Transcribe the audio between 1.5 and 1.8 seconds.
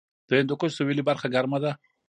ده